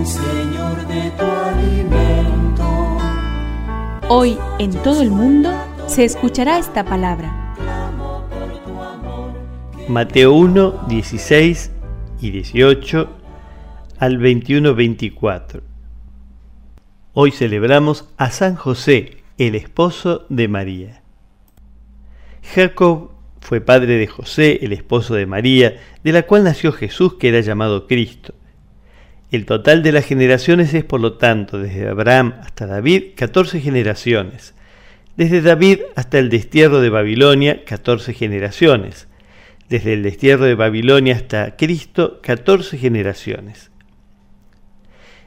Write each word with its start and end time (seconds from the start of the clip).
hoy, 0.00 0.06
Señor, 0.06 0.86
de 0.86 1.10
tu 1.10 1.24
alimento. 1.24 2.98
Hoy 4.08 4.38
en 4.58 4.70
todo 4.82 5.02
el 5.02 5.10
mundo 5.10 5.50
se 5.86 6.04
escuchará 6.04 6.58
esta 6.58 6.84
palabra. 6.84 7.54
Mateo 9.88 10.32
1, 10.32 10.86
16 10.88 11.70
y 12.20 12.30
18 12.30 13.10
al 13.98 14.18
21-24. 14.18 15.60
Hoy 17.12 17.32
celebramos 17.32 18.08
a 18.16 18.30
San 18.30 18.54
José, 18.54 19.18
el 19.36 19.54
esposo 19.54 20.24
de 20.28 20.48
María. 20.48 21.02
Jacob 22.54 23.10
fue 23.40 23.60
padre 23.60 23.96
de 23.96 24.06
José, 24.06 24.60
el 24.62 24.72
esposo 24.72 25.14
de 25.14 25.26
María, 25.26 25.76
de 26.02 26.12
la 26.12 26.22
cual 26.22 26.44
nació 26.44 26.72
Jesús, 26.72 27.14
que 27.14 27.28
era 27.28 27.40
llamado 27.40 27.86
Cristo. 27.86 28.34
El 29.30 29.46
total 29.46 29.82
de 29.84 29.92
las 29.92 30.06
generaciones 30.06 30.74
es, 30.74 30.84
por 30.84 31.00
lo 31.00 31.12
tanto, 31.12 31.58
desde 31.58 31.88
Abraham 31.88 32.34
hasta 32.40 32.66
David, 32.66 33.12
14 33.16 33.60
generaciones. 33.60 34.54
Desde 35.16 35.40
David 35.40 35.80
hasta 35.94 36.18
el 36.18 36.30
destierro 36.30 36.80
de 36.80 36.90
Babilonia, 36.90 37.64
14 37.64 38.12
generaciones. 38.12 39.06
Desde 39.68 39.92
el 39.92 40.02
destierro 40.02 40.46
de 40.46 40.56
Babilonia 40.56 41.14
hasta 41.14 41.56
Cristo, 41.56 42.20
14 42.22 42.76
generaciones. 42.76 43.70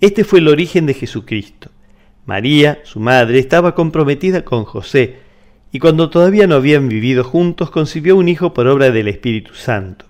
Este 0.00 0.24
fue 0.24 0.40
el 0.40 0.48
origen 0.48 0.86
de 0.86 0.94
Jesucristo. 0.94 1.70
María, 2.26 2.80
su 2.82 2.98
madre, 2.98 3.38
estaba 3.38 3.76
comprometida 3.76 4.44
con 4.44 4.64
José, 4.64 5.18
y 5.70 5.78
cuando 5.78 6.10
todavía 6.10 6.46
no 6.46 6.56
habían 6.56 6.88
vivido 6.88 7.22
juntos, 7.22 7.70
concibió 7.70 8.16
un 8.16 8.28
hijo 8.28 8.54
por 8.54 8.66
obra 8.66 8.90
del 8.90 9.06
Espíritu 9.06 9.54
Santo. 9.54 10.06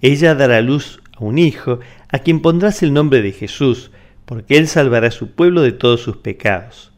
Ella 0.00 0.34
dará 0.34 0.60
luz 0.62 1.00
un 1.26 1.38
hijo, 1.38 1.80
a 2.08 2.18
quien 2.18 2.40
pondrás 2.40 2.82
el 2.82 2.92
nombre 2.92 3.22
de 3.22 3.32
Jesús, 3.32 3.90
porque 4.24 4.56
él 4.56 4.68
salvará 4.68 5.08
a 5.08 5.12
su 5.12 5.32
pueblo 5.32 5.62
de 5.62 5.72
todos 5.72 6.00
sus 6.00 6.16
pecados. 6.16 6.92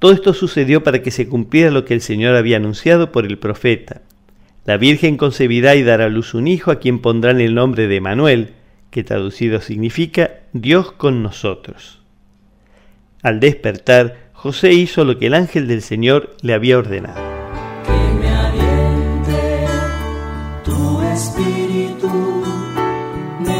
Todo 0.00 0.12
esto 0.12 0.32
sucedió 0.32 0.82
para 0.82 1.02
que 1.02 1.10
se 1.10 1.28
cumpliera 1.28 1.70
lo 1.70 1.84
que 1.84 1.94
el 1.94 2.00
Señor 2.00 2.34
había 2.34 2.56
anunciado 2.56 3.12
por 3.12 3.26
el 3.26 3.38
profeta. 3.38 4.00
La 4.64 4.76
Virgen 4.76 5.16
concebirá 5.16 5.76
y 5.76 5.82
dará 5.82 6.06
a 6.06 6.08
luz 6.08 6.34
un 6.34 6.48
hijo 6.48 6.70
a 6.70 6.78
quien 6.78 7.00
pondrán 7.00 7.40
el 7.40 7.54
nombre 7.54 7.86
de 7.86 8.00
Manuel, 8.00 8.54
que 8.90 9.04
traducido 9.04 9.60
significa 9.60 10.40
Dios 10.52 10.92
con 10.92 11.22
nosotros. 11.22 12.00
Al 13.22 13.40
despertar, 13.40 14.30
José 14.32 14.72
hizo 14.72 15.04
lo 15.04 15.18
que 15.18 15.26
el 15.26 15.34
ángel 15.34 15.68
del 15.68 15.82
Señor 15.82 16.34
le 16.40 16.54
había 16.54 16.78
ordenado. 16.78 17.20
Que 17.84 17.92
me 18.14 18.30
tu 20.64 21.02
espíritu. 21.02 21.59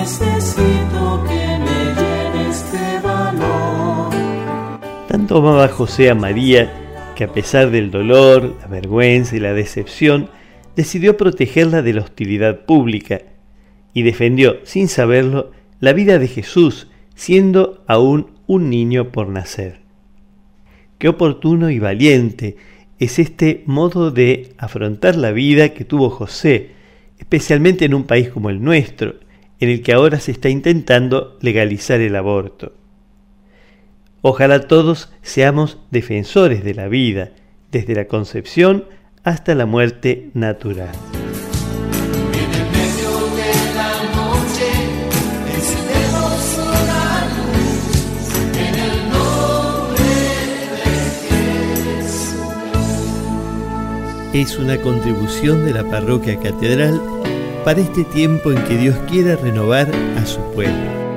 Necesito 0.01 1.23
que 1.29 1.59
me 1.59 1.95
llenes 1.95 2.73
de 2.73 3.01
valor. 3.07 4.11
Tanto 5.07 5.37
amaba 5.37 5.69
José 5.69 6.09
a 6.09 6.15
María 6.15 6.73
que 7.15 7.25
a 7.25 7.33
pesar 7.33 7.71
del 7.71 7.91
dolor, 7.91 8.57
la 8.63 8.67
vergüenza 8.67 9.37
y 9.37 9.41
la 9.41 9.53
decepción, 9.53 10.31
decidió 10.75 11.19
protegerla 11.19 11.83
de 11.83 11.93
la 11.93 12.01
hostilidad 12.01 12.65
pública 12.65 13.21
y 13.93 14.01
defendió, 14.01 14.61
sin 14.63 14.89
saberlo, 14.89 15.51
la 15.81 15.93
vida 15.93 16.19
de 16.19 16.29
Jesús, 16.29 16.89
siendo 17.15 17.85
aún 17.87 18.29
un 18.47 18.71
niño 18.71 19.13
por 19.13 19.29
nacer. 19.29 19.81
Qué 20.97 21.09
oportuno 21.09 21.69
y 21.69 21.79
valiente 21.79 22.57
es 22.99 23.19
este 23.19 23.65
modo 23.67 24.11
de 24.11 24.55
afrontar 24.57 25.17
la 25.17 25.31
vida 25.31 25.75
que 25.75 25.85
tuvo 25.85 26.09
José, 26.09 26.71
especialmente 27.19 27.85
en 27.85 27.93
un 27.93 28.05
país 28.05 28.31
como 28.31 28.49
el 28.49 28.63
nuestro, 28.63 29.17
en 29.61 29.69
el 29.69 29.83
que 29.83 29.93
ahora 29.93 30.19
se 30.19 30.33
está 30.33 30.49
intentando 30.49 31.39
legalizar 31.41 32.01
el 32.01 32.17
aborto. 32.17 32.73
Ojalá 34.23 34.67
todos 34.67 35.13
seamos 35.23 35.79
defensores 35.91 36.65
de 36.65 36.75
la 36.75 36.89
vida, 36.89 37.31
desde 37.71 37.95
la 37.95 38.07
concepción 38.07 38.87
hasta 39.23 39.55
la 39.55 39.67
muerte 39.67 40.31
natural. 40.35 40.91
Es 54.33 54.59
una 54.59 54.77
contribución 54.79 55.67
de 55.67 55.73
la 55.73 55.85
parroquia 55.85 56.39
catedral 56.39 57.20
para 57.65 57.81
este 57.81 58.05
tiempo 58.05 58.51
en 58.53 58.63
que 58.65 58.77
Dios 58.77 58.97
quiera 59.09 59.37
renovar 59.37 59.91
a 60.17 60.27
su 60.27 60.41
pueblo. 60.53 61.10